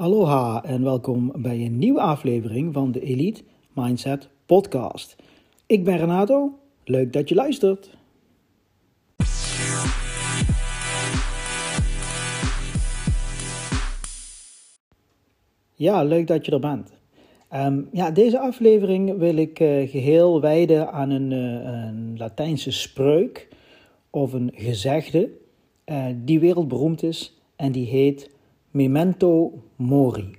[0.00, 5.16] Aloha en welkom bij een nieuwe aflevering van de Elite Mindset Podcast.
[5.66, 7.90] Ik ben Renato, leuk dat je luistert.
[15.74, 16.92] Ja, leuk dat je er bent.
[17.54, 23.48] Um, ja, deze aflevering wil ik uh, geheel wijden aan een, uh, een, Latijnse spreuk
[24.10, 25.30] of een gezegde
[25.86, 28.38] uh, die wereldberoemd is en die heet
[28.70, 30.36] Memento Mori.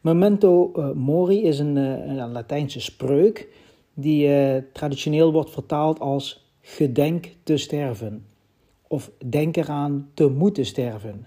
[0.00, 3.48] Memento Mori is een, een, Latijnse spreuk
[3.94, 4.28] die
[4.72, 8.26] traditioneel wordt vertaald als gedenk te sterven
[8.92, 11.26] of denk eraan te moeten sterven.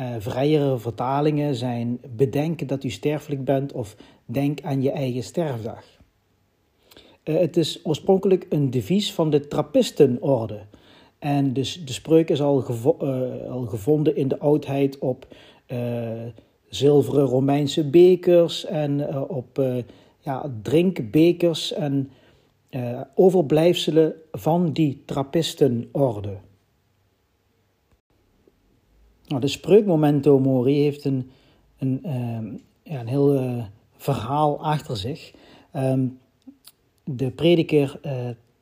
[0.00, 5.84] Uh, vrijere vertalingen zijn bedenk dat u sterfelijk bent of denk aan je eigen sterfdag.
[7.22, 10.60] Het is oorspronkelijk een devies van de Trappistenorde.
[11.24, 12.64] En dus de spreuk is al,
[13.02, 15.26] uh, al gevonden in de oudheid op
[16.68, 19.62] zilveren Romeinse bekers en op
[20.18, 22.10] ja, drinkbekers en
[23.14, 26.36] overblijfselen van die Trappistenorde.
[29.26, 31.30] Nou, de spreuk Momento Mori heeft een,
[31.78, 33.62] een, uh, ja, een heel
[33.96, 35.32] verhaal achter zich.
[35.76, 36.18] Um,
[37.04, 38.00] de prediker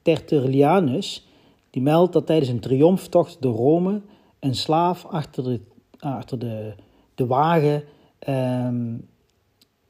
[0.03, 1.27] Tertullianus
[1.73, 4.01] die meldt dat tijdens een triomftocht door Rome
[4.39, 5.61] een slaaf achter de,
[5.99, 6.75] achter de,
[7.15, 7.85] de wagen
[8.29, 9.09] um,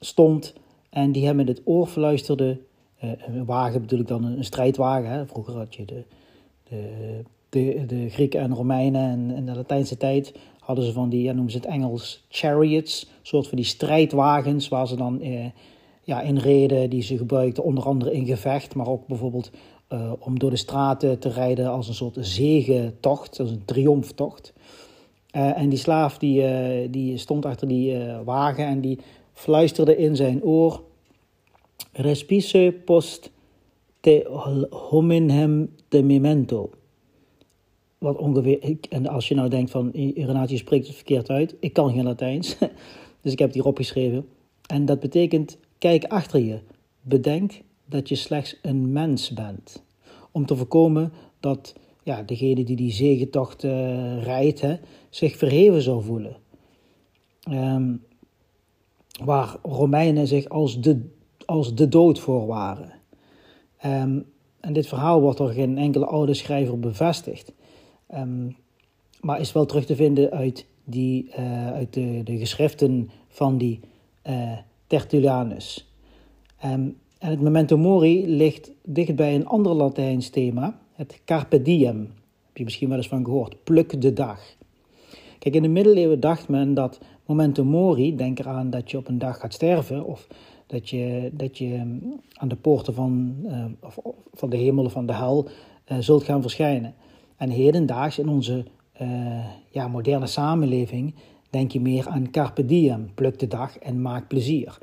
[0.00, 0.54] stond
[0.90, 2.58] en die hem in het oor fluisterde.
[3.04, 5.10] Uh, een wagen bedoel ik dan een, strijdwagen.
[5.10, 5.26] Hè?
[5.26, 6.04] Vroeger had je de,
[7.48, 11.32] de, de, Grieken en Romeinen en in de Latijnse tijd hadden ze van die, ja,
[11.32, 15.44] noemen ze het Engels, chariots, soort van die strijdwagens waar ze dan eh,
[16.02, 19.50] ja, in reden, die ze gebruikten onder andere in gevecht, maar ook bijvoorbeeld
[19.92, 24.52] uh, om door de straten te rijden als een soort zegentocht, als een triomftocht.
[25.36, 28.98] Uh, en die slaaf die, uh, die stond achter die wagen en die
[29.32, 30.82] fluisterde in zijn oor:
[31.92, 33.30] Respice post
[34.00, 34.26] te
[34.70, 36.70] hominem de memento
[38.02, 38.76] wat ongeveer.
[38.88, 41.54] en als je nou denkt van Renatje spreekt het verkeerd uit.
[41.60, 42.56] Ik kan geen Latijns.
[43.20, 44.26] Dus ik heb het hier opgeschreven.
[44.66, 46.58] En dat betekent: kijk achter je.
[47.00, 47.52] Bedenk
[47.92, 49.82] dat je slechts een mens bent.
[50.30, 54.64] Om te voorkomen dat ja, degene die die zegentocht uh, rijdt,
[55.10, 56.36] zich verheven zou voelen.
[57.50, 58.04] Um,
[59.24, 61.08] waar Romeinen zich als de,
[61.44, 62.92] als de dood voor waren.
[63.84, 64.24] Um,
[64.60, 67.52] en dit verhaal wordt door geen enkele oude schrijver bevestigd.
[68.14, 68.56] Um,
[69.20, 73.80] maar is wel terug te vinden uit, die, uh, uit de, de, geschriften van die
[74.26, 75.92] uh, Tertullianus.
[76.64, 81.98] Um, en het memento mori ligt dicht bij een ander Latijns thema, het carpe diem.
[82.46, 84.40] Heb je misschien wel eens van gehoord, pluk de dag.
[85.38, 89.18] Kijk, in de middeleeuwen dacht men dat memento mori, denk eraan dat je op een
[89.18, 90.26] dag gaat sterven, of
[90.66, 91.88] dat je, dat je ehm,
[92.32, 93.98] aan de poorten van, uh, of,
[94.32, 95.48] van de hemel of van de hel
[95.98, 96.94] zult gaan verschijnen.
[97.36, 98.64] En hedendaags in onze
[99.02, 101.14] uh, ja, moderne samenleving
[101.50, 104.78] denk je meer aan carpe diem, pluk de dag en maak plezier.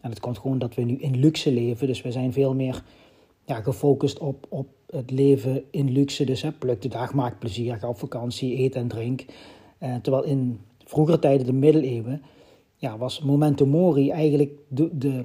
[0.00, 2.82] En het komt gewoon dat we nu in luxe leven, dus we zijn veel meer
[3.44, 6.24] ja, gefocust op, op het leven in luxe.
[6.24, 9.24] Dus hè, pluk de dag, maak plezier, ga op vakantie, eet en drink.
[9.82, 12.22] Uh, terwijl in vroegere tijden, de middeleeuwen,
[12.76, 15.24] ja, was memento mori eigenlijk de, de,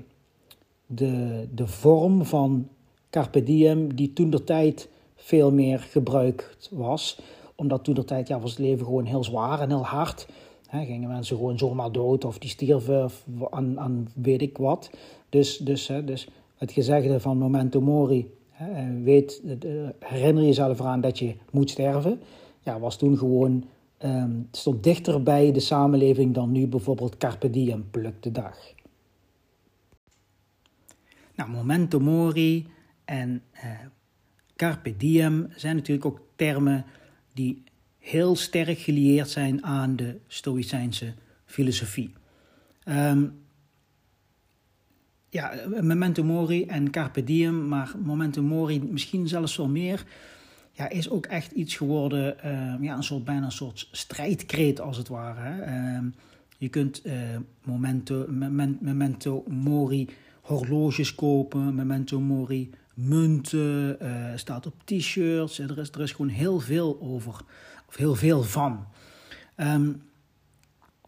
[0.86, 2.68] de, de vorm van
[3.10, 7.20] carpe diem die toen de tijd veel meer gebruikt was.
[7.56, 10.28] Omdat toen de tijd ja, was het leven gewoon heel zwaar en heel hard.
[10.84, 13.10] Gingen mensen gewoon zomaar dood of die stierven
[13.50, 14.90] aan, aan weet ik wat.
[15.30, 19.42] Dus, dus, he, dus het gezegde van memento mori, he, weet,
[20.00, 22.20] herinner jezelf eraan dat je moet sterven,
[22.64, 23.64] ja, was toen gewoon,
[24.04, 28.58] um, stond dichter bij de samenleving dan nu bijvoorbeeld carpe diem, pluk de dag.
[31.36, 32.68] Nou, memento mori
[33.06, 33.62] en uh,
[34.56, 36.86] carpe diem zijn natuurlijk ook termen
[37.34, 37.64] die
[38.06, 41.14] heel sterk gelieerd zijn aan de Stoïcijnse
[41.46, 42.14] filosofie.
[42.88, 43.44] Um,
[45.30, 50.06] ja, memento mori en carpe diem, maar memento mori misschien zelfs wel meer,
[50.72, 54.98] ja, is ook echt iets geworden, uh, ja, een soort, bijna een soort strijdkreet als
[54.98, 55.40] het ware.
[55.40, 55.98] Hè.
[55.98, 56.08] Uh,
[56.58, 57.14] je kunt uh,
[57.64, 58.26] momento,
[58.80, 60.10] memento mori
[60.42, 65.60] horloges kopen, memento mori munten, uh, staat op t-shirts.
[65.60, 67.42] Er is, er is gewoon heel veel over,
[67.88, 68.86] of heel veel van.
[69.58, 70.02] Um,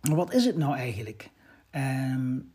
[0.02, 1.30] wat is het nou eigenlijk?
[1.72, 2.52] Um,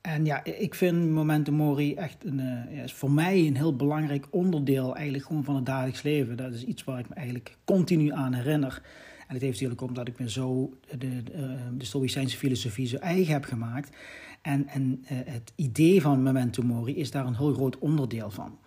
[0.00, 4.26] en ja, ik vind Momentum Mori echt een, uh, is voor mij een heel belangrijk
[4.30, 6.36] onderdeel eigenlijk gewoon van het dagelijks leven.
[6.36, 8.82] Dat is iets waar ik me eigenlijk continu aan herinner.
[9.28, 13.32] En het heeft natuurlijk omdat ik me zo de, de, de Stoïcijnse filosofie zo eigen
[13.32, 13.96] heb gemaakt.
[14.42, 18.58] En, en het idee van memento mori is daar een heel groot onderdeel van.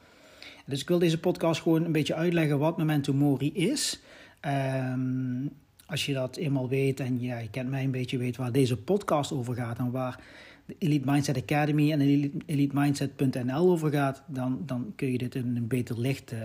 [0.65, 4.01] Dus ik wil deze podcast gewoon een beetje uitleggen wat memento mori is.
[4.45, 5.51] Um,
[5.85, 8.77] als je dat eenmaal weet en ja, je kent mij een beetje, weet waar deze
[8.77, 10.23] podcast over gaat en waar
[10.65, 12.01] de Elite Mindset Academy en
[12.45, 16.39] elitemindset.nl over gaat, dan, dan kun je dit in een beter licht uh,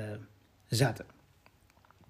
[0.68, 1.04] zetten.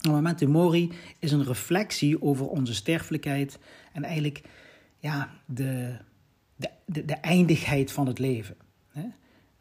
[0.09, 3.59] Memento Mori is een reflectie over onze sterfelijkheid
[3.93, 4.43] en eigenlijk
[4.99, 5.97] ja, de,
[6.57, 8.57] de, de, de eindigheid van het leven.
[8.91, 9.03] Hè?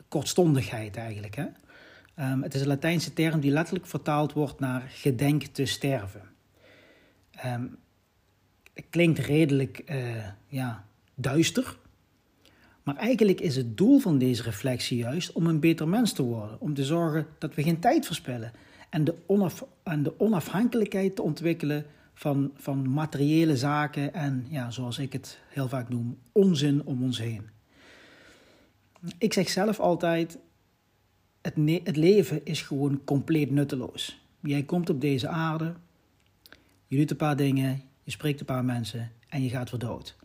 [0.08, 1.36] Kortstondigheid eigenlijk.
[1.36, 1.46] Hè?
[2.20, 6.22] Um, het is een Latijnse term die letterlijk vertaald wordt naar gedenk te sterven.
[7.46, 7.78] Um,
[8.74, 10.86] het klinkt redelijk uh, ja,
[11.16, 11.78] duister.
[12.84, 16.62] Maar eigenlijk is het doel van deze reflectie juist om een beter mens te worden.
[16.62, 18.52] Om te zorgen dat we geen tijd verspillen.
[18.90, 25.00] En de, onaf, en de onafhankelijkheid te ontwikkelen van, van materiële zaken en, ja, zoals
[25.00, 27.50] ik het heel vaak noem, onzin om ons heen.
[29.18, 30.38] Ik zeg zelf altijd,
[31.56, 34.22] het, het leven is gewoon compleet nutteloos.
[34.40, 35.74] Jij komt op deze aarde,
[36.88, 40.16] je doet een paar dingen, je spreekt een paar mensen en je gaat weer dood.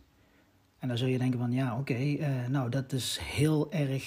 [0.79, 4.03] En dan zul je denken van ja, oké, eh, nou dat is heel erg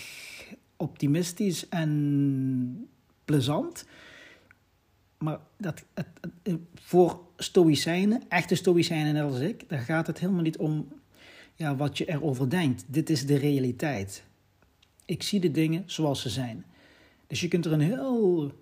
[0.77, 2.89] optimistisch en
[3.25, 3.87] plezant.
[5.19, 6.07] Maar dat, het,
[6.43, 10.89] het, voor stoïcijnen, echte stoïcijnen net als ik, daar gaat het helemaal niet om
[11.55, 12.85] ja, wat je erover denkt.
[12.87, 14.25] Dit is de realiteit.
[15.05, 16.65] Ik zie de dingen zoals ze zijn.
[17.29, 18.53] Dus je kunt er een heel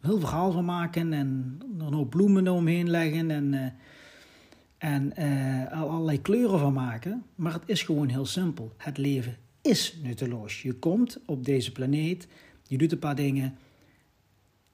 [0.00, 3.66] heel verhaal van maken en er nog bloemen omheen leggen en, uh,
[4.78, 7.24] en uh, allerlei kleuren van maken.
[7.34, 8.72] Maar het is gewoon heel simpel.
[8.76, 10.62] Het leven is nutteloos.
[10.62, 12.28] Je komt op deze planeet,
[12.66, 13.56] je doet een paar dingen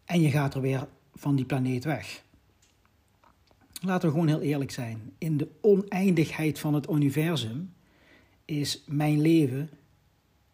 [0.05, 2.25] en je gaat er weer van die planeet weg.
[3.81, 5.12] Laten we gewoon heel eerlijk zijn.
[5.19, 7.73] In de oneindigheid van het universum
[8.44, 9.70] is mijn leven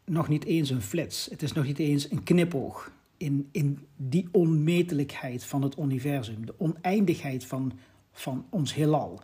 [0.05, 1.27] nog niet eens een flits.
[1.31, 6.55] Het is nog niet eens een knipoog in, in die onmetelijkheid van het universum, de
[6.59, 7.79] oneindigheid van,
[8.13, 9.21] van ons heelal,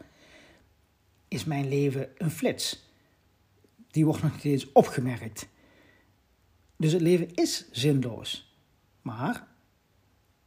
[1.29, 2.87] is mijn leven een flits.
[3.91, 5.49] Die wordt nog niet eens opgemerkt.
[6.77, 8.57] Dus het leven is zinloos.
[9.03, 9.47] Maar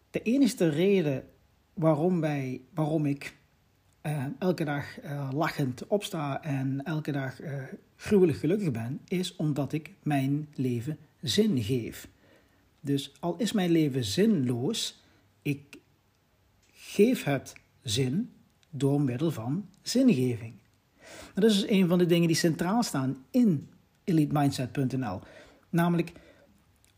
[0.09, 1.29] de enige reden
[1.73, 3.35] waarom, wij, waarom ik
[4.03, 7.63] uh, elke dag uh, lachend opsta en elke dag uh,
[8.01, 12.07] gruwelijk gelukkig ben, is omdat ik mijn leven zin geef.
[12.79, 15.01] Dus al is mijn leven zinloos,
[15.41, 15.77] ik
[16.73, 18.31] geef het zin
[18.69, 20.53] door middel van zingeving.
[21.33, 23.69] dat is een van de dingen die centraal staan in
[24.03, 25.19] elitemindset.nl.
[25.69, 26.11] Namelijk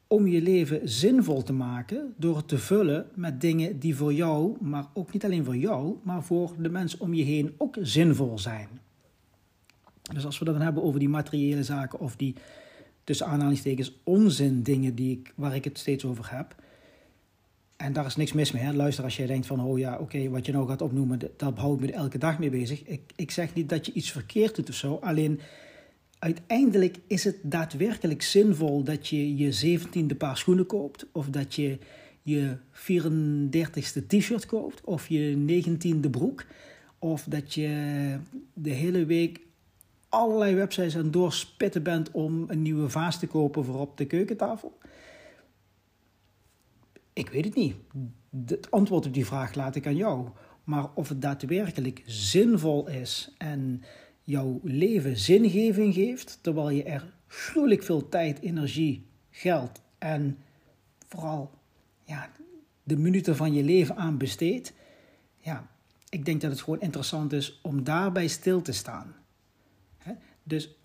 [0.08, 4.58] om je leven zinvol te maken door het te vullen met dingen die voor jou,
[4.60, 8.40] maar ook niet alleen voor jou, maar voor de mensen om je heen ook zinvol
[8.40, 8.83] zijn.
[10.12, 12.36] Dus als we dat dan hebben over die materiële zaken of die
[13.04, 16.56] tussen aanhalingstekens onzin dingen die ik, waar ik het steeds over heb.
[17.78, 18.64] En daar is niks mis mee.
[18.64, 18.74] Hè?
[18.74, 21.82] Luister, als jij denkt van, oh ja, oké, wat je nou gaat opnoemen, dat houdt
[21.82, 22.84] me elke dag mee bezig.
[22.84, 24.96] Ik, ik zeg niet dat je iets verkeerd doet of zo.
[25.02, 25.40] Alleen,
[26.20, 31.06] uiteindelijk is het daadwerkelijk zinvol dat je je zeventiende paar schoenen koopt.
[31.12, 31.78] Of dat je
[32.22, 34.82] je 34ste t-shirt koopt.
[34.84, 36.46] Of je negentiende broek.
[37.00, 37.70] Of dat je
[38.54, 39.40] de hele week
[40.14, 44.78] allerlei websites aan doorspitten bent om een nieuwe vaas te kopen voor op de keukentafel?
[47.14, 47.76] Ik weet het niet.
[48.46, 50.28] Het antwoord op die vraag laat ik aan jou.
[50.64, 53.84] Maar of het daadwerkelijk zinvol is en
[54.22, 60.38] jouw leven zingeving geeft, terwijl je er gruwelijk veel tijd, energie, geld en
[61.08, 61.52] vooral
[62.04, 62.30] ja,
[62.84, 64.74] de minuten van je leven aan besteedt,
[65.38, 65.68] ja,
[66.10, 69.16] ik denk dat het gewoon interessant is om daarbij stil te staan.
[70.44, 70.76] Dus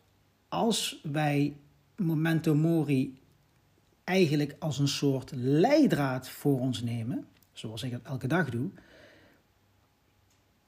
[0.49, 1.57] als wij
[1.97, 3.21] memento mori
[4.05, 8.71] eigenlijk als een soort leidraad voor ons nemen, zoals ik het elke dag doe,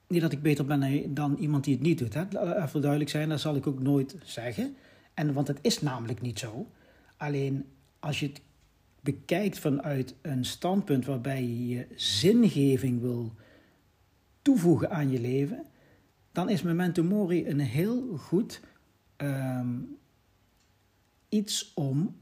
[0.07, 2.15] niet dat ik beter ben dan iemand die het niet doet.
[2.15, 2.21] Hè.
[2.63, 4.77] Even duidelijk zijn, dat zal ik ook nooit zeggen.
[5.15, 6.67] En, want het is namelijk niet zo.
[7.17, 7.65] Alleen
[7.99, 8.41] als je het
[9.01, 13.33] bekijkt vanuit een standpunt waarbij je je zingeving wil
[14.43, 15.65] toevoegen aan je leven,
[16.33, 18.61] dan is memento mori een heel goed
[19.23, 19.99] um,
[21.29, 22.17] iets om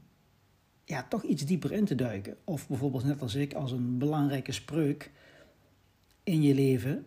[0.85, 2.37] ja, toch iets dieper in te duiken.
[2.43, 5.11] Of bijvoorbeeld net als ik, als een belangrijke spreuk
[6.23, 7.05] in je leven,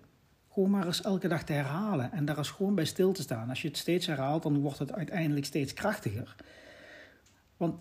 [0.51, 3.49] gewoon maar eens elke dag te herhalen en daar eens gewoon bij stil te staan.
[3.49, 6.37] Als je het steeds herhaalt, dan wordt het uiteindelijk steeds krachtiger.
[7.57, 7.81] Want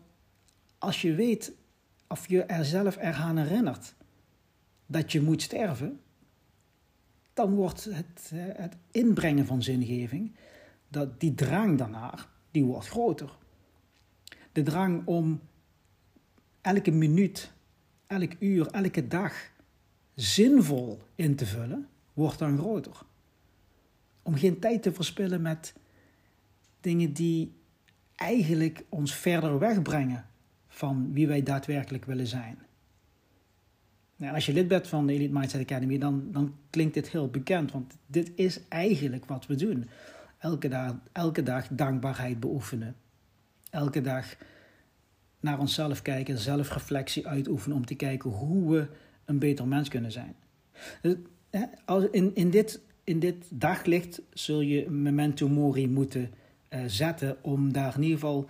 [0.78, 1.54] als je weet,
[2.08, 3.94] of je er zelf eraan herinnert
[4.86, 6.00] dat je moet sterven,
[7.34, 10.36] dan wordt het, het inbrengen van zingeving,
[10.92, 13.38] dat die drang daarnaar, die wordt groter.
[14.52, 15.42] De drang om
[16.62, 17.52] elke minuut,
[18.08, 19.34] elk uur, elke dag
[20.16, 23.02] zinvol in te vullen, wordt dan groter.
[24.22, 25.74] Om geen tijd te verspillen met
[26.80, 27.54] dingen die
[28.16, 30.26] eigenlijk ons verder wegbrengen
[30.68, 32.60] van wie wij daadwerkelijk willen zijn.
[34.16, 37.30] Nou, als je lid bent van de Elite Mindset Academy, dan, dan klinkt dit heel
[37.30, 39.90] bekend, want dit is eigenlijk wat we doen.
[40.42, 42.96] Elke dag, elke dag dankbaarheid beoefenen.
[43.70, 44.36] Elke dag
[45.40, 48.88] naar onszelf kijken, zelfreflectie uitoefenen om te kijken hoe we
[49.26, 50.36] een beter mens kunnen zijn.
[51.02, 51.16] Dus,
[52.12, 56.32] in, in, dit, in dit daglicht zul je memento mori moeten
[56.70, 58.50] uh, zetten om daar in ieder geval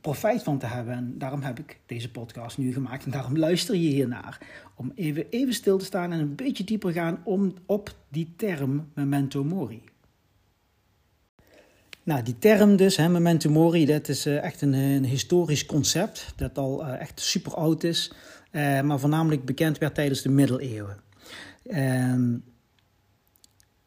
[0.00, 0.94] profijt van te hebben.
[0.94, 4.38] En daarom heb ik deze podcast nu gemaakt en daarom luister je hiernaar.
[4.74, 8.90] Om even, even stil te staan en een beetje dieper gaan om, op die term
[8.94, 9.89] memento mori.
[12.10, 16.32] Nou, die term dus, hè, memento mori, dat is uh, echt een, een, historisch concept
[16.36, 18.12] dat al uh, echt super oud is,
[18.52, 20.96] uh, maar voornamelijk bekend werd tijdens de middeleeuwen.
[21.66, 22.36] Ehm,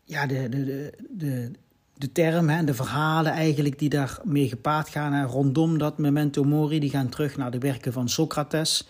[0.03, 1.51] ja, de, de, de,
[1.97, 6.79] de term en de verhalen eigenlijk die daarmee gepaard gaan hè, rondom dat memento mori,
[6.79, 8.87] die gaan terug naar de werken van Socrates,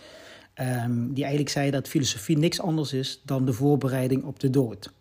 [0.55, 4.91] um, die eigenlijk zei dat filosofie niks anders is dan de voorbereiding op de dood.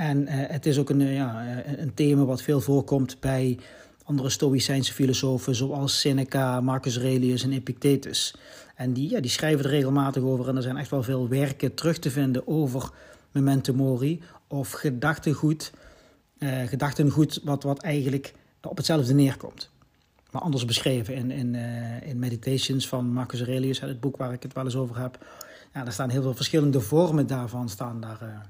[0.00, 1.44] En uh, het is ook een, uh, ja,
[1.76, 3.58] een thema wat veel voorkomt bij
[4.04, 8.34] andere Stoïcijnse filosofen zoals Seneca, Marcus Aurelius en Epictetus.
[8.74, 11.74] En die, ja, die schrijven er regelmatig over en er zijn echt wel veel werken
[11.74, 12.90] terug te vinden over
[13.32, 15.72] memento mori of gedachtengoed,
[16.38, 19.70] uh, gedachtengoed wat, wat eigenlijk op hetzelfde neerkomt.
[20.30, 21.54] Maar anders beschreven in, in,
[22.04, 25.26] in Meditations van Marcus Aurelius, het boek waar ik het wel eens over heb.
[25.74, 28.48] Ja, daar staan heel veel verschillende vormen daarvan staan, daar,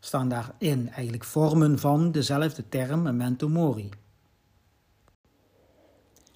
[0.00, 0.88] staan daarin.
[0.88, 3.88] Eigenlijk vormen van dezelfde term, memento mori.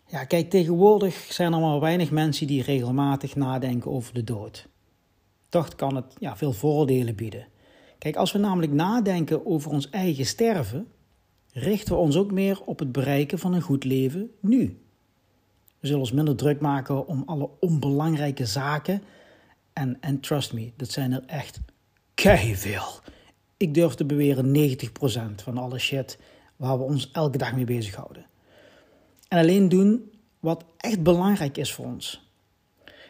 [0.07, 4.69] Ja, kijk, tegenwoordig zijn er maar weinig mensen die regelmatig nadenken over de dood.
[5.49, 7.47] Toch kan het ja, veel voordelen bieden.
[7.99, 10.89] Kijk, als we namelijk nadenken over ons eigen sterven,
[11.53, 14.79] richten we ons ook meer op het bereiken van een goed leven nu.
[15.81, 19.03] We zullen ons minder druk maken om alle onbelangrijke zaken.
[19.73, 21.61] En, en trust me, dat zijn er echt
[22.55, 23.01] veel.
[23.65, 26.19] Ik durf te beweren 90% van alle shit
[26.57, 28.27] waar we ons elke dag mee bezighouden.
[29.29, 32.31] En alleen doen wat echt belangrijk is voor ons.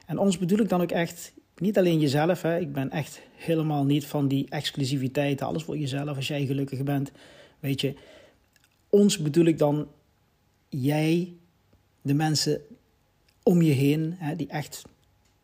[0.07, 2.43] En ons bedoel ik dan ook echt niet alleen jezelf.
[2.43, 2.59] Hè.
[2.59, 5.43] Ik ben echt helemaal niet van die exclusiviteit.
[5.43, 7.13] Alles voor jezelf als jij gelukkig bent.
[7.61, 7.95] Weet je,
[8.89, 9.89] ons bedoel ik dan
[10.69, 11.33] jij,
[12.03, 12.61] de mensen
[13.43, 14.83] om je heen, hè, die echt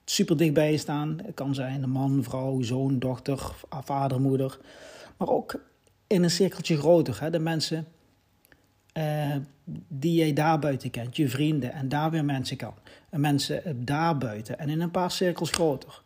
[0.05, 1.21] super dichtbij je staan.
[1.23, 4.59] Het kan zijn een man, vrouw, zoon, dochter, vader, moeder.
[5.21, 5.61] Maar ook
[6.07, 7.21] in een cirkeltje groter.
[7.21, 7.87] Hè, de mensen
[8.95, 9.37] uh,
[9.89, 12.75] die jij daarbuiten kent, je vrienden en daar weer mensen kan.
[13.11, 16.03] En mensen daarbuiten en in een paar cirkels groter.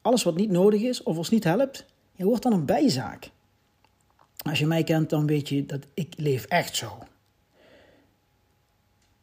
[0.00, 3.30] Alles wat niet nodig is of ons niet helpt, je wordt dan een bijzaak.
[4.36, 6.98] Als je mij kent, dan weet je dat ik leef echt zo.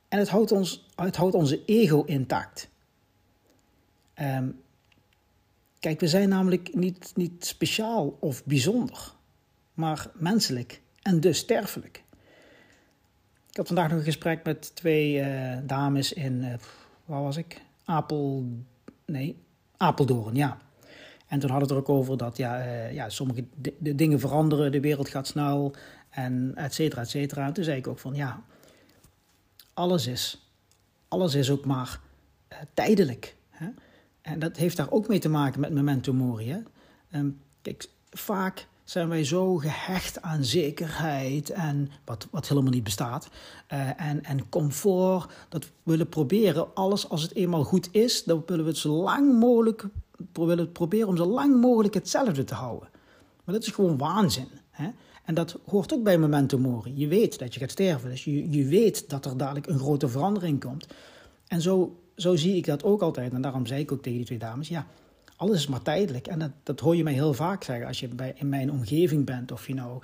[0.08, 2.70] En het houdt, ons, het houdt onze ego intact.
[4.22, 4.62] Um,
[5.80, 9.14] kijk, we zijn namelijk niet, niet speciaal of bijzonder,
[9.74, 12.04] maar menselijk en dus sterfelijk.
[13.50, 16.54] Ik had vandaag nog een gesprek met twee uh, dames in, uh,
[17.06, 17.62] waar was ik?
[17.86, 18.46] Apel,
[19.06, 19.38] nee,
[19.78, 20.58] Apeldoorn, ja.
[21.28, 23.46] En toen hadden we het er ook over dat ja, uh, ja, sommige
[23.78, 25.74] de dingen veranderen, de wereld gaat snel
[26.10, 27.46] en et cetera, et cetera.
[27.46, 28.44] En toen zei ik ook van ja,
[29.74, 30.52] alles is,
[31.08, 32.00] alles is ook maar
[32.74, 33.36] tijdelijk.
[34.22, 36.50] En dat heeft daar ook mee te maken met memento mori.
[36.52, 36.60] Hè?
[37.20, 43.30] Um, kijk, vaak zijn wij zo gehecht aan zekerheid en wat, wat helemaal niet bestaat.
[43.74, 48.44] Uh, en, en comfort, dat we willen proberen, alles als het eenmaal goed is, dan
[48.46, 49.86] willen we het zo lang mogelijk,
[50.72, 52.90] proberen om zo lang mogelijk hetzelfde te houden.
[53.44, 54.48] Maar dat is gewoon waanzin.
[54.70, 54.90] Hè?
[55.24, 56.94] En dat hoort ook bij memento mori.
[56.96, 60.08] Je weet dat je gaat sterven, dus je, je weet dat er dadelijk een grote
[60.08, 60.88] verandering komt.
[61.48, 63.34] En zo, zo zie ik dat ook altijd.
[63.34, 64.88] En daarom zei ik ook tegen die twee dames, ja,
[65.36, 66.28] alles is maar tijdelijk.
[66.28, 69.26] En dat, dat hoor je mij heel vaak zeggen als je bij, in mijn omgeving
[69.26, 69.52] bent.
[69.52, 70.00] Of je nou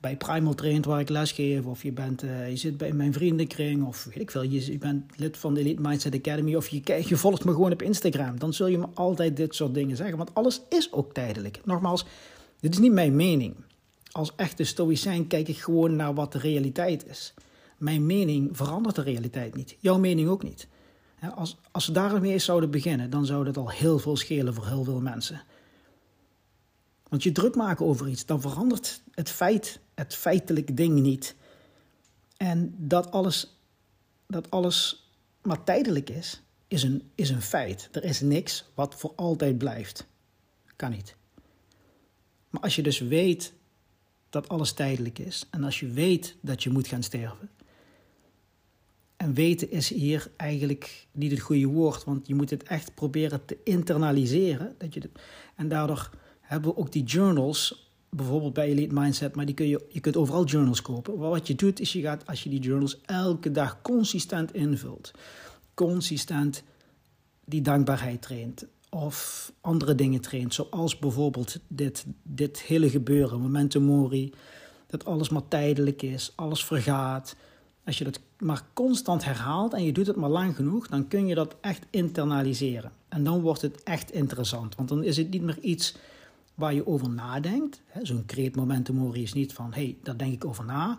[0.00, 1.64] bij Primal traint waar ik lesgeef.
[1.64, 3.86] Of je, bent, uh, je zit bij mijn vriendenkring.
[3.86, 6.54] Of weet ik veel, je, je bent lid van de Elite Mindset Academy.
[6.54, 8.38] Of je, je volgt me gewoon op Instagram.
[8.38, 10.16] Dan zul je me altijd dit soort dingen zeggen.
[10.16, 11.60] Want alles is ook tijdelijk.
[11.64, 12.04] Nogmaals,
[12.60, 13.54] dit is niet mijn mening.
[14.10, 17.34] Als echte stoïcijn kijk ik gewoon naar wat de realiteit is.
[17.78, 19.76] Mijn mening verandert de realiteit niet.
[19.80, 20.68] Jouw mening ook niet.
[21.32, 24.84] Als, als we daarmee zouden beginnen, dan zou dat al heel veel schelen voor heel
[24.84, 25.42] veel mensen.
[27.08, 31.34] Want je druk maken over iets, dan verandert het feit, het feitelijke ding niet.
[32.36, 33.56] En dat alles,
[34.26, 35.08] dat alles
[35.42, 37.88] maar tijdelijk is, is een, is een feit.
[37.92, 40.06] Er is niks wat voor altijd blijft.
[40.76, 41.16] Kan niet.
[42.50, 43.52] Maar als je dus weet
[44.30, 47.50] dat alles tijdelijk is, en als je weet dat je moet gaan sterven,
[49.24, 53.44] en weten is hier eigenlijk niet het goede woord, want je moet het echt proberen
[53.44, 54.74] te internaliseren.
[54.78, 55.10] Dat je
[55.56, 59.84] en daardoor hebben we ook die journals, bijvoorbeeld bij Elite Mindset, maar die kun je,
[59.88, 61.18] je kunt overal journals kopen.
[61.18, 65.10] Wat je doet is je gaat, als je die journals elke dag consistent invult,
[65.74, 66.62] consistent
[67.44, 74.32] die dankbaarheid traint, of andere dingen traint, zoals bijvoorbeeld dit, dit hele gebeuren, momentum mori,
[74.86, 77.36] dat alles maar tijdelijk is, alles vergaat.
[77.84, 81.26] Als je dat maar constant herhaalt en je doet het maar lang genoeg, dan kun
[81.26, 82.92] je dat echt internaliseren.
[83.08, 85.96] En dan wordt het echt interessant, want dan is het niet meer iets
[86.54, 87.82] waar je over nadenkt.
[88.02, 90.98] Zo'n create momentum is niet van, hé, hey, daar denk ik over na.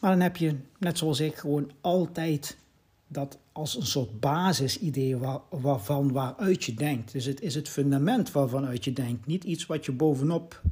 [0.00, 2.58] Maar dan heb je, net zoals ik, gewoon altijd
[3.06, 7.12] dat als een soort basisidee waar, waarvan waaruit je denkt.
[7.12, 9.26] Dus het is het fundament waarvan uit je denkt.
[9.26, 10.62] Niet iets wat je bovenop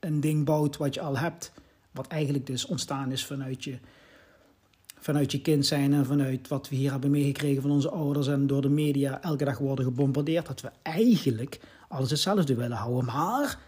[0.00, 1.52] een ding bouwt wat je al hebt.
[1.90, 3.78] Wat eigenlijk dus ontstaan is vanuit je,
[4.98, 8.46] vanuit je kind zijn en vanuit wat we hier hebben meegekregen van onze ouders en
[8.46, 10.46] door de media elke dag worden gebombardeerd.
[10.46, 13.04] Dat we eigenlijk alles hetzelfde willen houden.
[13.04, 13.58] Maar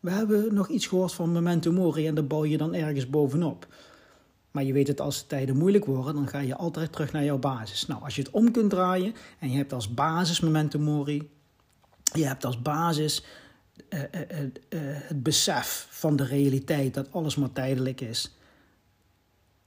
[0.00, 3.66] we hebben nog iets gehoord van memento mori en daar bouw je dan ergens bovenop.
[4.50, 7.24] Maar je weet het, als de tijden moeilijk worden, dan ga je altijd terug naar
[7.24, 7.86] jouw basis.
[7.86, 11.30] Nou, als je het om kunt draaien en je hebt als basis momentum mori,
[12.12, 13.24] je hebt als basis
[13.88, 14.48] uh, uh, uh,
[14.82, 18.37] het besef van de realiteit dat alles maar tijdelijk is,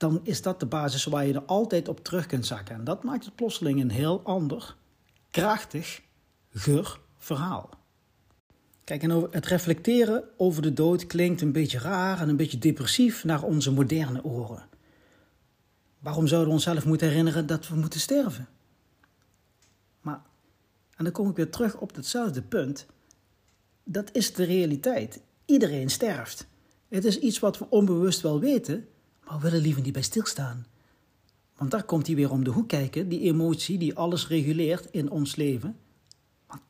[0.01, 2.75] dan is dat de basis waar je er altijd op terug kunt zakken.
[2.75, 4.75] En dat maakt het plotseling een heel ander,
[5.29, 6.01] krachtig,
[6.50, 7.70] gur verhaal.
[8.84, 13.24] Kijk, en het reflecteren over de dood klinkt een beetje raar en een beetje depressief
[13.24, 14.67] naar onze moderne oren.
[16.00, 18.48] Waarom zouden we onszelf moeten herinneren dat we moeten sterven?
[20.01, 20.22] Maar,
[20.96, 22.85] en dan kom ik weer terug op hetzelfde punt.
[23.83, 25.22] Dat is de realiteit.
[25.46, 26.48] Iedereen sterft.
[26.87, 28.87] Het is iets wat we onbewust wel weten,
[29.25, 30.66] maar we willen liever niet bij stilstaan.
[31.57, 35.10] Want daar komt hij weer om de hoek kijken, die emotie die alles reguleert in
[35.10, 35.77] ons leven.
[36.48, 36.62] Want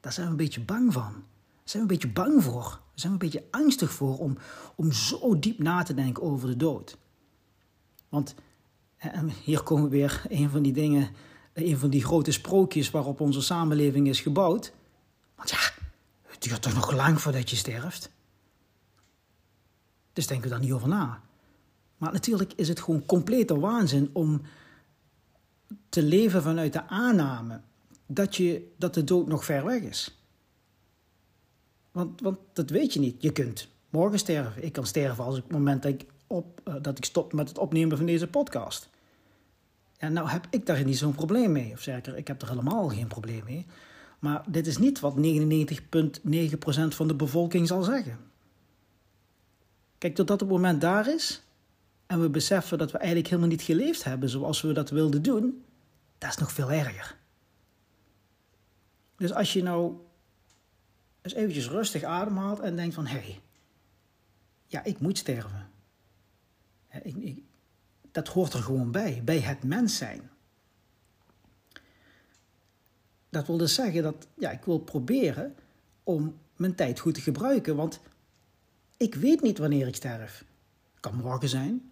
[0.00, 1.12] daar zijn we een beetje bang van.
[1.12, 1.22] Daar
[1.64, 2.62] zijn we een beetje bang voor.
[2.62, 4.38] Daar zijn we een beetje angstig voor om,
[4.74, 6.98] om zo diep na te denken over de dood.
[8.08, 8.34] Want
[9.44, 11.10] hier komen we weer een van die dingen,
[11.52, 14.72] een van die grote sprookjes waarop onze samenleving is gebouwd.
[15.34, 15.58] Want ja,
[16.22, 18.10] het duurt toch nog lang voordat je sterft?
[20.12, 21.22] Dus denken we daar niet over na.
[21.98, 24.42] Maar natuurlijk is het gewoon complete waanzin om
[25.88, 27.60] te leven vanuit de aanname
[28.06, 30.18] dat, je, dat de dood nog ver weg is.
[31.92, 33.22] Want, want dat weet je niet.
[33.22, 34.64] Je kunt morgen sterven.
[34.64, 37.48] Ik kan sterven als ik het moment dat ik op, uh, dat ik stop met
[37.48, 38.88] het opnemen van deze podcast.
[39.98, 41.72] Ja, nou heb ik daar niet zo'n probleem mee.
[41.72, 43.66] Of zeker, ik heb er helemaal geen probleem mee.
[44.18, 45.20] Maar dit is niet wat 99,9%
[46.88, 48.18] van de bevolking zal zeggen.
[49.98, 51.42] Kijk, totdat het moment daar is
[52.08, 55.64] en we beseffen dat we eigenlijk helemaal niet geleefd hebben zoals we dat wilden doen,
[56.18, 57.16] dat is nog veel erger.
[59.16, 59.96] Dus als je nou
[61.22, 63.40] eens eventjes rustig ademhaalt en denkt van, hé, hey,
[64.66, 65.70] ja, ik moet sterven.
[67.02, 67.42] Ik, ik,
[68.12, 70.30] dat hoort er gewoon bij, bij het mens zijn.
[73.28, 75.54] Dat wil dus zeggen dat ja, ik wil proberen
[76.02, 78.00] om mijn tijd goed te gebruiken, want
[78.96, 80.44] ik weet niet wanneer ik sterf.
[81.00, 81.90] Kan morgen zijn,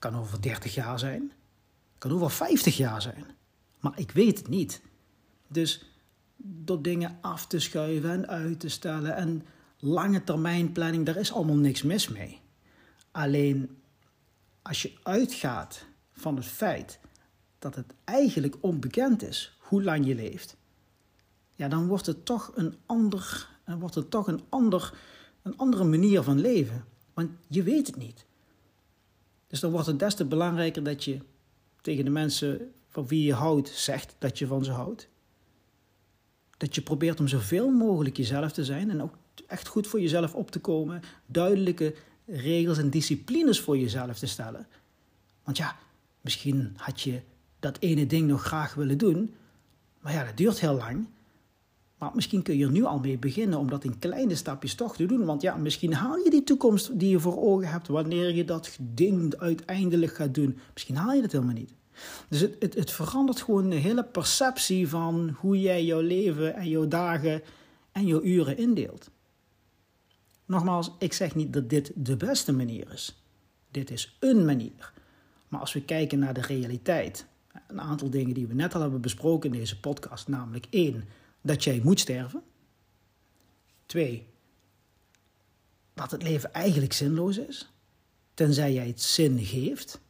[0.00, 1.32] kan over 30 jaar zijn,
[1.98, 3.24] kan over 50 jaar zijn,
[3.80, 4.82] maar ik weet het niet.
[5.48, 5.84] Dus
[6.36, 9.46] door dingen af te schuiven en uit te stellen en
[9.78, 12.40] lange termijn planning, daar is allemaal niks mis mee.
[13.10, 13.76] Alleen
[14.62, 16.98] als je uitgaat van het feit
[17.58, 20.56] dat het eigenlijk onbekend is hoe lang je leeft,
[21.54, 24.94] ja, dan wordt het toch een ander, wordt het toch een ander,
[25.42, 26.84] een andere manier van leven.
[27.14, 28.24] Want je weet het niet.
[29.50, 31.18] Dus dan wordt het des te belangrijker dat je
[31.80, 35.08] tegen de mensen van wie je houdt zegt dat je van ze houdt.
[36.56, 40.34] Dat je probeert om zoveel mogelijk jezelf te zijn en ook echt goed voor jezelf
[40.34, 41.02] op te komen.
[41.26, 41.94] Duidelijke
[42.26, 44.66] regels en disciplines voor jezelf te stellen.
[45.44, 45.76] Want ja,
[46.20, 47.20] misschien had je
[47.58, 49.34] dat ene ding nog graag willen doen,
[50.00, 51.06] maar ja, dat duurt heel lang.
[52.00, 54.96] Maar misschien kun je er nu al mee beginnen om dat in kleine stapjes toch
[54.96, 55.24] te doen.
[55.24, 58.78] Want ja, misschien haal je die toekomst die je voor ogen hebt wanneer je dat
[58.80, 60.58] ding uiteindelijk gaat doen.
[60.72, 61.74] Misschien haal je dat helemaal niet.
[62.28, 66.68] Dus het, het, het verandert gewoon de hele perceptie van hoe jij jouw leven en
[66.68, 67.42] jouw dagen
[67.92, 69.10] en jouw uren indeelt.
[70.44, 73.22] nogmaals, ik zeg niet dat dit de beste manier is.
[73.70, 74.92] Dit is een manier.
[75.48, 77.26] Maar als we kijken naar de realiteit,
[77.66, 81.04] een aantal dingen die we net al hebben besproken in deze podcast, namelijk één,
[81.40, 82.42] dat jij moet sterven.
[83.86, 84.28] Twee,
[85.94, 87.72] dat het leven eigenlijk zinloos is,
[88.34, 90.00] tenzij jij het zin geeft.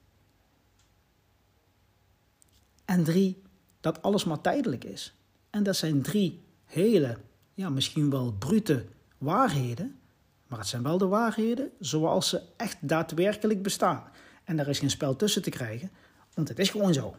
[2.85, 3.43] En drie,
[3.81, 5.15] dat alles maar tijdelijk is.
[5.51, 7.19] En dat zijn drie hele,
[7.55, 8.87] ja, misschien wel brute
[9.19, 9.99] waarheden,
[10.47, 14.05] maar het zijn wel de waarheden zoals ze echt daadwerkelijk bestaan.
[14.45, 15.91] En daar is geen spel tussen te krijgen,
[16.35, 17.15] want het is gewoon zo.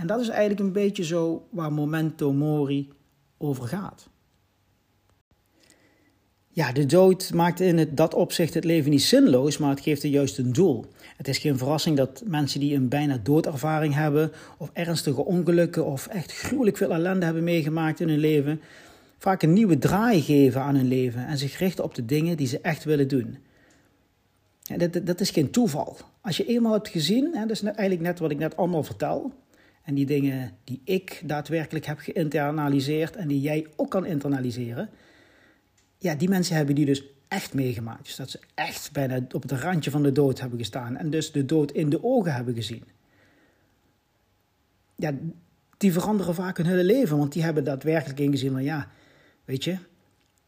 [0.00, 2.88] En dat is eigenlijk een beetje zo waar Momento Mori
[3.38, 4.08] over gaat.
[6.48, 10.02] Ja, de dood maakt in het, dat opzicht het leven niet zinloos, maar het geeft
[10.02, 10.84] er juist een doel.
[11.16, 16.06] Het is geen verrassing dat mensen die een bijna doodervaring hebben, of ernstige ongelukken, of
[16.06, 18.60] echt gruwelijk veel ellende hebben meegemaakt in hun leven,
[19.18, 22.46] vaak een nieuwe draai geven aan hun leven en zich richten op de dingen die
[22.46, 23.38] ze echt willen doen.
[24.76, 25.96] dat, dat is geen toeval.
[26.20, 29.32] Als je eenmaal hebt gezien, hè, dat is eigenlijk net wat ik net allemaal vertel,
[29.90, 34.90] en die dingen die ik daadwerkelijk heb geïnternaliseerd en die jij ook kan internaliseren,
[35.98, 38.04] ja, die mensen hebben die dus echt meegemaakt.
[38.04, 41.32] Dus dat ze echt bijna op het randje van de dood hebben gestaan en dus
[41.32, 42.84] de dood in de ogen hebben gezien.
[44.96, 45.14] Ja,
[45.76, 48.88] die veranderen vaak hun hele leven, want die hebben daadwerkelijk ingezien van ja,
[49.44, 49.78] weet je,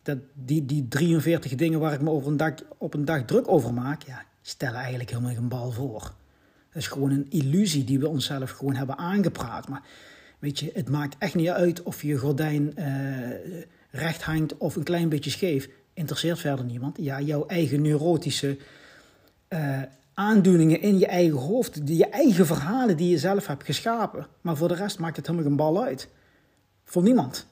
[0.02, 3.48] dat die, die 43 dingen waar ik me over een dag, op een dag druk
[3.48, 6.14] over maak, ja, stellen eigenlijk helemaal geen bal voor.
[6.72, 9.68] Dat is gewoon een illusie die we onszelf gewoon hebben aangepraat.
[9.68, 9.82] Maar
[10.38, 12.84] weet je, het maakt echt niet uit of je gordijn uh,
[13.90, 15.68] recht hangt of een klein beetje scheef.
[15.94, 16.96] Interesseert verder niemand.
[17.00, 18.58] Ja, jouw eigen neurotische
[19.48, 19.82] uh,
[20.14, 24.26] aandoeningen in je eigen hoofd, je eigen verhalen die je zelf hebt geschapen.
[24.40, 26.08] Maar voor de rest maakt het helemaal geen bal uit.
[26.84, 27.46] Voor niemand.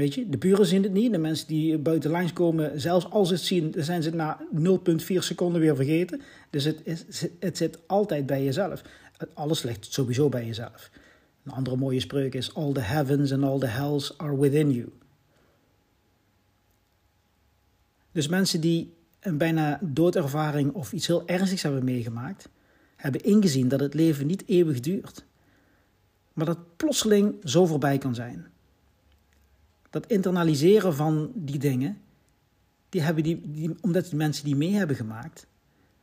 [0.00, 1.12] Weet je, de buren zien het niet.
[1.12, 5.16] De mensen die buiten langs komen, zelfs als ze het zien, zijn ze na 0,4
[5.18, 6.22] seconden weer vergeten.
[6.50, 8.82] Dus het, is, het zit altijd bij jezelf.
[9.34, 10.90] Alles ligt sowieso bij jezelf.
[11.44, 14.88] Een andere mooie spreuk is: All the heavens and all the hells are within you.
[18.12, 22.48] Dus mensen die een bijna doodervaring of iets heel ernstigs hebben meegemaakt,
[22.96, 25.24] hebben ingezien dat het leven niet eeuwig duurt,
[26.32, 28.46] maar dat plotseling zo voorbij kan zijn.
[29.90, 32.00] Dat internaliseren van die dingen,
[32.88, 35.46] die hebben die, omdat die mensen die mee hebben gemaakt,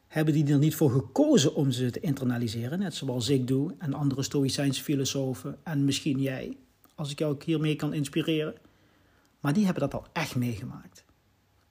[0.07, 3.93] hebben die er niet voor gekozen om ze te internaliseren, net zoals ik doe en
[3.93, 6.57] andere Stoïcijnse filosofen en misschien jij,
[6.95, 8.55] als ik jou ook hiermee kan inspireren.
[9.39, 11.05] Maar die hebben dat al echt meegemaakt.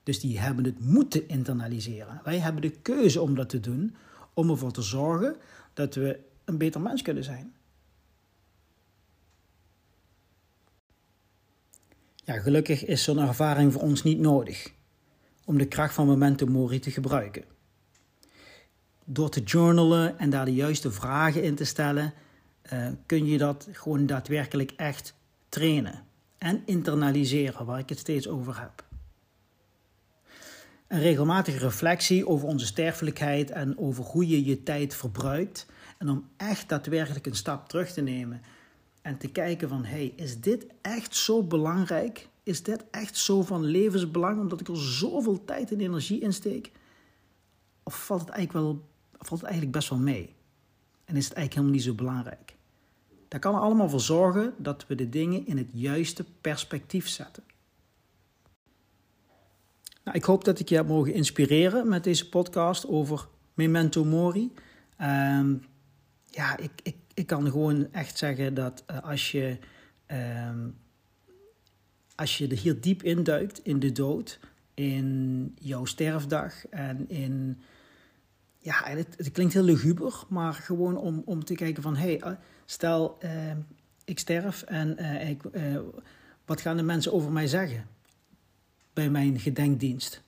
[0.03, 2.21] Dus die hebben het moeten internaliseren.
[2.25, 3.97] Wij hebben de keuze om dat te doen,
[4.35, 5.37] om ervoor te zorgen
[5.73, 7.55] dat we een beter mens kunnen zijn.
[12.27, 14.73] Ja, gelukkig is zo'n ervaring voor ons niet nodig
[15.45, 17.45] om de kracht van momentum mori te gebruiken.
[19.05, 22.13] Door te journalen en daar de juiste vragen in te stellen,
[22.73, 25.15] uh, kun je dat gewoon daadwerkelijk echt
[25.49, 26.05] trainen
[26.39, 28.85] en internaliseren, waar ik het steeds over heb.
[30.89, 35.67] Een regelmatige reflectie over onze sterfelijkheid en over hoe je je tijd verbruikt.
[35.99, 38.43] En om echt daadwerkelijk een stap terug te nemen
[39.07, 42.29] en te kijken van, hey, is dit echt zo belangrijk?
[42.43, 46.73] Is dit echt zo van levensbelang omdat ik er zoveel tijd en energie in steek?
[47.83, 50.35] Of valt het eigenlijk, wel, valt het eigenlijk best wel mee?
[51.05, 52.57] En is het eigenlijk helemaal niet zo belangrijk?
[53.29, 57.43] Daar kan er allemaal voor zorgen dat we de dingen in het juiste perspectief zetten.
[60.05, 64.53] Nou, ik hoop dat ik je heb mogen inspireren met deze podcast over Memento Mori.
[64.97, 65.55] Ehm,
[66.31, 69.59] ja, ik, ik, ik kan gewoon echt zeggen dat uh, als je.
[70.49, 70.77] Um,
[72.15, 74.39] als je er hier diep induikt in de dood,
[74.75, 77.61] in jouw sterfdag en in.
[78.59, 82.33] Ja, het, het klinkt heel luguber, maar gewoon om, om te kijken van hé, hey,
[82.33, 83.31] uh, stel uh,
[84.05, 85.43] ik sterf en uh, ik,
[86.45, 87.87] wat gaan de mensen over mij zeggen?
[88.97, 90.23] bij mijn gedenkdienst.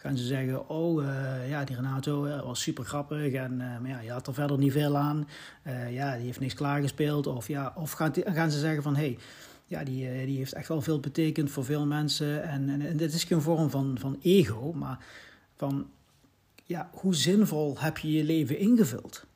[0.00, 4.00] Gaan ze zeggen, oh uh, ja, die Renato was super grappig en uh, maar ja,
[4.00, 5.28] je had er verder niet veel aan.
[5.90, 7.26] ja, die heeft niks klaargespeeld.
[7.26, 9.18] Of, ja, of gaan, gaan ze zeggen van, hey,
[9.66, 12.42] ja, die, die heeft echt wel veel betekend voor veel mensen.
[12.42, 14.98] En, en, dit is geen vorm van, van ego, maar
[15.56, 15.90] van,
[16.64, 19.26] ja, hoe zinvol heb je je leven ingevuld?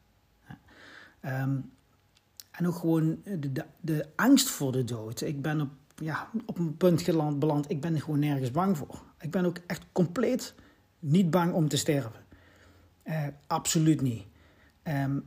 [1.24, 1.70] Um,
[2.50, 5.20] en ook gewoon de, de, de angst voor de dood.
[5.20, 7.70] Ik ben op ja, op een punt geland, beland.
[7.70, 9.02] Ik ben er gewoon nergens bang voor.
[9.22, 10.54] Ik ben ook echt compleet
[10.98, 12.20] niet bang om te sterven.
[13.04, 14.24] Uh, absoluut niet.
[14.84, 15.24] Um,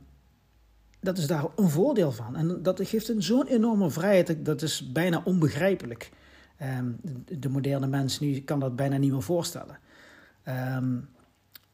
[1.00, 2.36] dat is daar een voordeel van.
[2.36, 4.44] En dat geeft een zo'n enorme vrijheid.
[4.44, 6.10] Dat is bijna onbegrijpelijk.
[6.56, 6.90] Ehm,
[7.38, 9.78] de, moderne mens nu kan dat bijna niet meer voorstellen.
[10.42, 10.96] Ehm,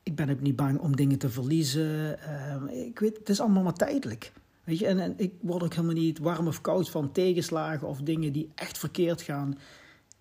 [0.03, 2.21] ik ben ook niet bang om dingen te verliezen.
[2.21, 4.33] Ehm, ik weet, het is allemaal maar tijdelijk.
[4.65, 8.33] Weet je, en, ik word ook helemaal niet warm of koud van tegenslagen of dingen
[8.33, 9.59] die echt verkeerd gaan.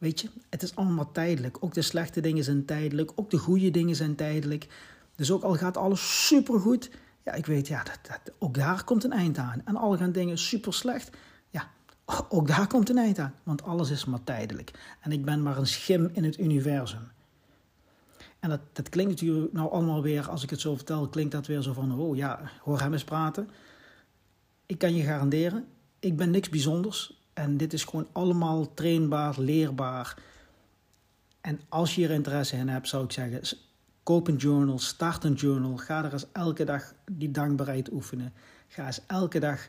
[0.02, 1.58] Weet je, het is allemaal tijdelijk.
[1.60, 4.68] Ook de slechte dingen zijn tijdelijk, ook de goede dingen zijn tijdelijk.
[5.16, 6.90] Dus ook al gaat alles supergoed,
[7.24, 9.62] ja, ik weet, ja, dat, dat, ook daar komt een eind aan.
[9.66, 11.18] En al gaan dingen super slecht,
[11.50, 11.72] ja,
[12.30, 13.34] ook daar komt een eind aan.
[13.44, 14.98] Want alles is maar tijdelijk.
[15.00, 17.08] En ik ben maar een schim in het universum.
[18.40, 21.48] En dat, dat klinkt natuurlijk nou allemaal weer, als ik het zo vertel, klinkt dat
[21.48, 23.50] weer zo van, oh ja, hoor hem eens praten.
[24.66, 25.66] Ik kan je garanderen,
[26.00, 27.21] ik ben niks bijzonders.
[27.34, 30.18] En dit is gewoon allemaal trainbaar, leerbaar.
[31.42, 33.58] En als je er interesse in hebt, zou ik zeggen,
[34.04, 35.78] koop een journal, start een journal.
[35.78, 38.34] Ga er eens elke dag die dankbaarheid oefenen.
[38.68, 39.68] Ga eens elke dag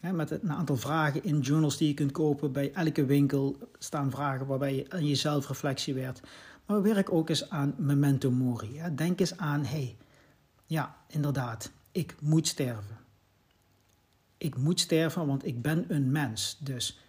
[0.00, 2.52] hè, met een aantal vragen in journals die je kunt kopen.
[2.52, 6.20] Bij elke winkel staan vragen waarbij je aan je zelfreflectie werkt.
[6.66, 8.80] Maar werk ook eens aan memento mori.
[8.94, 9.96] Denk eens aan, hé, hey,
[10.66, 12.96] ja, inderdaad, ik moet sterven.
[14.38, 16.56] Ik moet sterven, want ik ben een mens.
[16.60, 17.00] Dus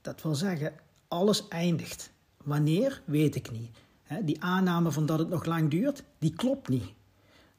[0.00, 0.72] dat wil zeggen,
[1.08, 2.10] alles eindigt.
[2.42, 3.76] Wanneer, weet ik niet.
[4.22, 6.92] Die aanname van dat het nog lang duurt, die klopt niet.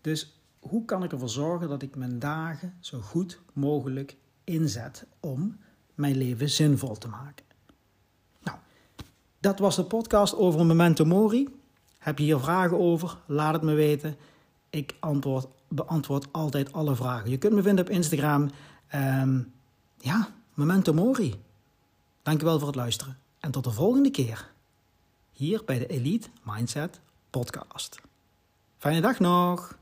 [0.01, 5.57] Dus hoe kan ik ervoor zorgen dat ik mijn dagen zo goed mogelijk inzet om
[5.95, 7.45] mijn leven zinvol te maken?
[8.43, 8.57] Nou,
[9.39, 11.47] dat was de podcast over Memento Mori.
[11.97, 13.17] Heb je hier vragen over?
[13.25, 14.15] Laat het me weten.
[14.69, 17.29] Ik antwoord, beantwoord altijd alle vragen.
[17.29, 18.49] Je kunt me vinden op Instagram.
[18.95, 19.53] Um,
[19.97, 21.43] ja, Memento Mori.
[22.23, 24.51] Dankjewel voor het luisteren en tot de volgende keer.
[25.31, 27.99] Hier bij de Elite Mindset Podcast.
[28.77, 29.77] Fijne dag nog!